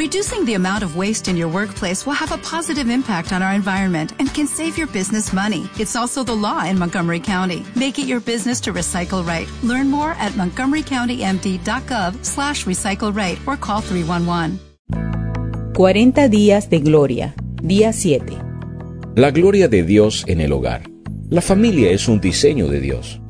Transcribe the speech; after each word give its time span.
Reducing 0.00 0.46
the 0.46 0.54
amount 0.54 0.82
of 0.82 0.96
waste 0.96 1.28
in 1.28 1.36
your 1.36 1.48
workplace 1.48 2.06
will 2.06 2.14
have 2.14 2.32
a 2.32 2.38
positive 2.38 2.88
impact 2.88 3.34
on 3.34 3.42
our 3.42 3.52
environment 3.52 4.14
and 4.18 4.32
can 4.32 4.46
save 4.46 4.78
your 4.78 4.86
business 4.86 5.30
money. 5.30 5.68
It's 5.78 5.94
also 5.94 6.24
the 6.24 6.32
law 6.32 6.64
in 6.64 6.78
Montgomery 6.78 7.20
County. 7.20 7.66
Make 7.76 7.98
it 7.98 8.06
your 8.06 8.20
business 8.20 8.62
to 8.62 8.72
recycle 8.72 9.22
right. 9.22 9.46
Learn 9.62 9.90
more 9.90 10.12
at 10.12 10.32
montgomerycountymd.gov 10.32 12.24
slash 12.24 12.64
recycle 12.64 13.14
right 13.14 13.38
or 13.46 13.58
call 13.58 13.82
311. 13.82 14.58
40 15.74 16.28
días 16.30 16.70
de 16.70 16.80
gloria. 16.80 17.34
Día 17.62 17.92
7. 17.92 18.38
La 19.16 19.30
gloria 19.32 19.68
de 19.68 19.82
Dios 19.82 20.24
en 20.26 20.40
el 20.40 20.52
hogar. 20.54 20.88
La 21.28 21.42
familia 21.42 21.90
es 21.90 22.08
un 22.08 22.22
diseño 22.22 22.68
de 22.68 22.80
Dios. 22.80 23.20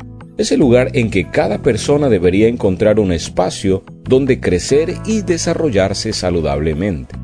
Es 0.40 0.52
el 0.52 0.60
lugar 0.60 0.92
en 0.94 1.10
que 1.10 1.28
cada 1.28 1.58
persona 1.58 2.08
debería 2.08 2.48
encontrar 2.48 2.98
un 2.98 3.12
espacio 3.12 3.82
donde 4.04 4.40
crecer 4.40 4.94
y 5.04 5.20
desarrollarse 5.20 6.14
saludablemente. 6.14 7.14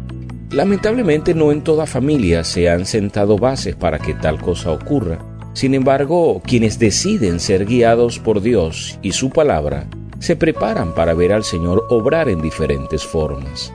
Lamentablemente 0.51 1.33
no 1.33 1.51
en 1.51 1.62
toda 1.62 1.87
familia 1.87 2.45
se 2.45 2.69
han 2.69 2.84
sentado 2.84 3.39
bases 3.39 3.75
para 3.75 3.98
que 3.98 4.12
tal 4.12 4.39
cosa 4.39 4.70
ocurra. 4.70 5.19
Sin 5.55 5.73
embargo, 5.73 6.42
quienes 6.45 6.79
deciden 6.79 7.41
ser 7.41 7.65
guiados 7.65 8.19
por 8.19 8.42
Dios 8.42 8.98
y 9.01 9.12
su 9.12 9.30
palabra, 9.30 9.89
se 10.19 10.37
preparan 10.37 10.95
para 10.95 11.14
ver 11.14 11.33
al 11.33 11.45
Señor 11.45 11.87
obrar 11.89 12.28
en 12.28 12.42
diferentes 12.42 13.03
formas. 13.03 13.73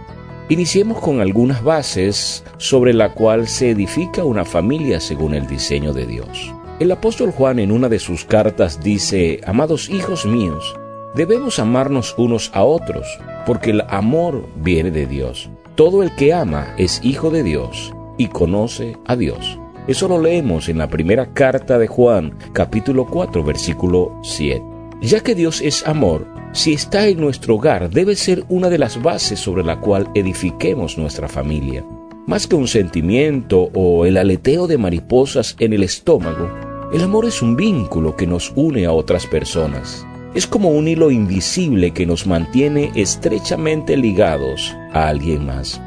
Iniciemos 0.50 1.00
con 1.00 1.20
algunas 1.20 1.64
bases 1.64 2.44
sobre 2.58 2.94
la 2.94 3.16
cual 3.16 3.48
se 3.48 3.72
edifica 3.72 4.24
una 4.24 4.46
familia 4.46 5.00
según 5.00 5.34
el 5.34 5.48
diseño 5.48 5.94
de 5.94 6.06
Dios. 6.06 6.54
El 6.82 6.92
apóstol 6.92 7.30
Juan 7.30 7.60
en 7.60 7.72
una 7.72 7.90
de 7.90 8.00
sus 8.00 8.26
cartas 8.26 8.80
dice, 8.82 9.40
Amados 9.46 9.88
hijos 9.88 10.26
míos, 10.26 10.76
debemos 11.14 11.60
amarnos 11.60 12.16
unos 12.18 12.50
a 12.56 12.64
otros, 12.64 13.06
porque 13.46 13.70
el 13.70 13.82
amor 13.82 14.48
viene 14.56 14.90
de 14.90 15.06
Dios. 15.06 15.52
Todo 15.76 16.02
el 16.02 16.16
que 16.16 16.34
ama 16.34 16.74
es 16.80 17.00
hijo 17.04 17.30
de 17.30 17.44
Dios 17.44 17.94
y 18.18 18.30
conoce 18.30 18.98
a 19.06 19.16
Dios. 19.16 19.60
Eso 19.86 20.08
lo 20.08 20.20
leemos 20.20 20.70
en 20.70 20.80
la 20.80 20.88
primera 20.88 21.32
carta 21.36 21.78
de 21.78 21.86
Juan, 21.86 22.36
capítulo 22.52 23.06
4, 23.06 23.44
versículo 23.44 24.20
7. 24.24 24.64
Ya 25.04 25.20
que 25.20 25.36
Dios 25.36 25.62
es 25.62 25.86
amor, 25.86 26.26
si 26.52 26.74
está 26.74 27.08
en 27.08 27.22
nuestro 27.22 27.58
hogar, 27.58 27.92
debe 27.92 28.16
ser 28.16 28.44
una 28.50 28.70
de 28.70 28.80
las 28.80 29.00
bases 29.00 29.40
sobre 29.40 29.64
la 29.64 29.80
cual 29.80 30.10
edifiquemos 30.16 30.98
nuestra 30.98 31.28
familia. 31.28 31.86
Más 32.26 32.48
que 32.48 32.56
un 32.56 32.68
sentimiento 32.68 33.70
o 33.76 34.08
el 34.08 34.18
aleteo 34.18 34.66
de 34.66 34.80
mariposas 34.80 35.56
en 35.60 35.74
el 35.74 35.84
estómago, 35.84 36.71
el 36.94 37.04
amor 37.04 37.26
es 37.26 37.42
un 37.42 37.56
vínculo 37.56 38.18
que 38.18 38.28
nos 38.28 38.52
une 38.56 38.86
a 38.86 38.92
otras 38.92 39.26
personas. 39.26 40.06
Es 40.34 40.46
como 40.46 40.70
un 40.70 40.90
hilo 40.90 41.10
invisible 41.10 41.92
que 41.92 42.06
nos 42.06 42.28
mantiene 42.28 42.92
estrechamente 42.96 43.96
ligados 43.96 44.76
a 44.92 45.08
alguien 45.08 45.46
más. 45.46 45.82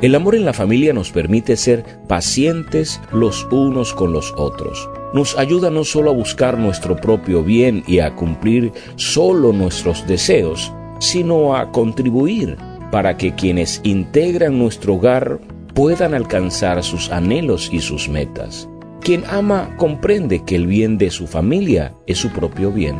El 0.00 0.14
amor 0.14 0.36
en 0.36 0.44
la 0.44 0.52
familia 0.52 0.92
nos 0.92 1.10
permite 1.10 1.56
ser 1.56 1.84
pacientes 2.06 3.00
los 3.12 3.48
unos 3.50 3.94
con 3.94 4.12
los 4.12 4.32
otros. 4.36 4.88
Nos 5.12 5.36
ayuda 5.38 5.70
no 5.70 5.82
solo 5.82 6.10
a 6.10 6.14
buscar 6.14 6.56
nuestro 6.58 6.96
propio 6.96 7.42
bien 7.42 7.82
y 7.88 7.98
a 7.98 8.14
cumplir 8.14 8.72
solo 8.94 9.52
nuestros 9.52 10.06
deseos, 10.06 10.72
sino 11.00 11.56
a 11.56 11.72
contribuir 11.72 12.56
para 12.92 13.16
que 13.16 13.34
quienes 13.34 13.80
integran 13.82 14.58
nuestro 14.58 14.94
hogar 14.94 15.40
puedan 15.74 16.14
alcanzar 16.14 16.84
sus 16.84 17.10
anhelos 17.10 17.70
y 17.72 17.80
sus 17.80 18.08
metas. 18.08 18.68
Quien 19.04 19.24
ama 19.28 19.76
comprende 19.76 20.44
que 20.44 20.56
el 20.56 20.66
bien 20.66 20.96
de 20.96 21.10
su 21.10 21.26
familia 21.26 21.94
es 22.06 22.16
su 22.16 22.30
propio 22.30 22.72
bien. 22.72 22.96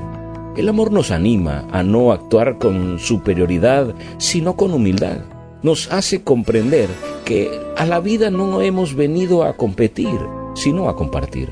El 0.55 0.69
amor 0.69 0.93
nos 0.93 1.11
anima 1.11 1.67
a 1.73 1.83
no 1.83 2.13
actuar 2.13 2.59
con 2.59 2.99
superioridad, 2.99 3.95
sino 4.19 4.55
con 4.55 4.75
humildad. 4.75 5.21
Nos 5.63 5.91
hace 5.91 6.23
comprender 6.23 6.91
que 7.25 7.51
a 7.79 7.87
la 7.87 8.01
vida 8.01 8.29
no 8.29 8.61
hemos 8.61 8.95
venido 8.95 9.45
a 9.45 9.57
competir, 9.57 10.19
sino 10.55 10.91
a 10.91 10.95
compartir. 10.95 11.49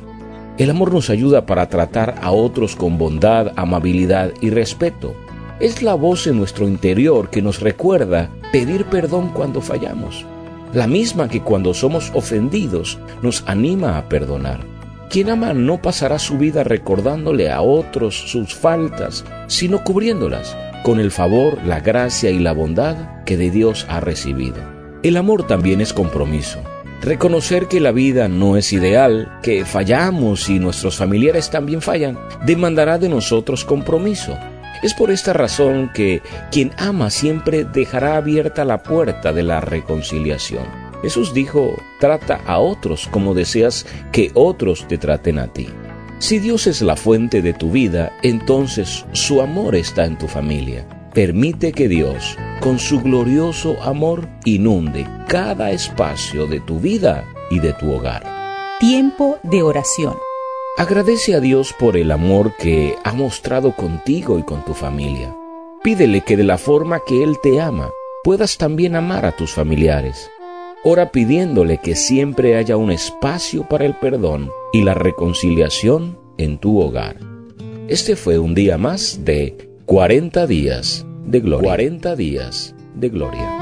El 0.58 0.68
amor 0.68 0.92
nos 0.92 1.08
ayuda 1.08 1.46
para 1.46 1.70
tratar 1.70 2.16
a 2.20 2.30
otros 2.30 2.76
con 2.76 2.98
bondad, 2.98 3.52
amabilidad 3.56 4.34
y 4.42 4.50
respeto. 4.50 5.14
Es 5.60 5.82
la 5.82 5.94
voz 5.94 6.26
en 6.26 6.36
nuestro 6.36 6.68
interior 6.68 7.30
que 7.30 7.40
nos 7.40 7.60
recuerda 7.60 8.28
pedir 8.52 8.84
perdón 8.84 9.30
cuando 9.32 9.62
fallamos 9.62 10.26
la 10.72 10.86
misma 10.86 11.28
que 11.28 11.42
cuando 11.42 11.74
somos 11.74 12.10
ofendidos 12.14 12.98
nos 13.22 13.44
anima 13.46 13.98
a 13.98 14.08
perdonar. 14.08 14.60
Quien 15.10 15.28
ama 15.28 15.52
no 15.52 15.82
pasará 15.82 16.18
su 16.18 16.38
vida 16.38 16.64
recordándole 16.64 17.50
a 17.50 17.60
otros 17.60 18.30
sus 18.30 18.54
faltas, 18.54 19.24
sino 19.46 19.84
cubriéndolas 19.84 20.56
con 20.82 21.00
el 21.00 21.10
favor, 21.10 21.58
la 21.64 21.80
gracia 21.80 22.30
y 22.30 22.38
la 22.38 22.52
bondad 22.52 23.22
que 23.24 23.36
de 23.36 23.50
Dios 23.50 23.86
ha 23.88 24.00
recibido. 24.00 24.56
El 25.02 25.16
amor 25.16 25.46
también 25.46 25.80
es 25.80 25.92
compromiso. 25.92 26.60
Reconocer 27.02 27.66
que 27.66 27.80
la 27.80 27.92
vida 27.92 28.28
no 28.28 28.56
es 28.56 28.72
ideal, 28.72 29.40
que 29.42 29.64
fallamos 29.64 30.48
y 30.48 30.58
nuestros 30.58 30.96
familiares 30.96 31.50
también 31.50 31.82
fallan, 31.82 32.18
demandará 32.46 32.98
de 32.98 33.08
nosotros 33.08 33.64
compromiso. 33.64 34.38
Es 34.82 34.94
por 34.94 35.10
esta 35.12 35.32
razón 35.32 35.90
que 35.94 36.22
quien 36.50 36.72
ama 36.76 37.10
siempre 37.10 37.64
dejará 37.64 38.16
abierta 38.16 38.64
la 38.64 38.82
puerta 38.82 39.32
de 39.32 39.44
la 39.44 39.60
reconciliación. 39.60 40.64
Jesús 41.02 41.32
dijo, 41.32 41.76
trata 42.00 42.40
a 42.46 42.58
otros 42.58 43.08
como 43.08 43.34
deseas 43.34 43.86
que 44.12 44.30
otros 44.34 44.86
te 44.88 44.98
traten 44.98 45.38
a 45.38 45.48
ti. 45.48 45.68
Si 46.18 46.38
Dios 46.38 46.66
es 46.66 46.82
la 46.82 46.96
fuente 46.96 47.42
de 47.42 47.52
tu 47.52 47.70
vida, 47.70 48.12
entonces 48.22 49.04
su 49.12 49.40
amor 49.40 49.74
está 49.74 50.04
en 50.04 50.18
tu 50.18 50.28
familia. 50.28 50.86
Permite 51.12 51.72
que 51.72 51.88
Dios, 51.88 52.36
con 52.60 52.78
su 52.78 53.00
glorioso 53.00 53.80
amor, 53.82 54.28
inunde 54.44 55.06
cada 55.28 55.72
espacio 55.72 56.46
de 56.46 56.60
tu 56.60 56.78
vida 56.78 57.24
y 57.50 57.58
de 57.58 57.72
tu 57.72 57.92
hogar. 57.92 58.24
Tiempo 58.78 59.38
de 59.42 59.62
oración. 59.62 60.14
Agradece 60.76 61.34
a 61.34 61.40
Dios 61.40 61.74
por 61.78 61.98
el 61.98 62.10
amor 62.10 62.54
que 62.56 62.96
ha 63.04 63.12
mostrado 63.12 63.76
contigo 63.76 64.38
y 64.38 64.42
con 64.42 64.64
tu 64.64 64.72
familia. 64.72 65.36
Pídele 65.84 66.22
que 66.22 66.36
de 66.36 66.44
la 66.44 66.56
forma 66.56 67.00
que 67.06 67.22
Él 67.22 67.36
te 67.42 67.60
ama, 67.60 67.90
puedas 68.24 68.56
también 68.56 68.96
amar 68.96 69.26
a 69.26 69.36
tus 69.36 69.52
familiares. 69.52 70.30
Ora 70.82 71.12
pidiéndole 71.12 71.78
que 71.78 71.94
siempre 71.94 72.56
haya 72.56 72.78
un 72.78 72.90
espacio 72.90 73.68
para 73.68 73.84
el 73.84 73.94
perdón 73.96 74.50
y 74.72 74.82
la 74.82 74.94
reconciliación 74.94 76.18
en 76.38 76.58
tu 76.58 76.80
hogar. 76.80 77.16
Este 77.88 78.16
fue 78.16 78.38
un 78.38 78.54
día 78.54 78.78
más 78.78 79.24
de 79.24 79.68
40 79.84 80.46
días 80.46 81.04
de 81.26 81.40
gloria. 81.40 81.68
40 81.68 82.16
días 82.16 82.74
de 82.94 83.08
gloria. 83.10 83.61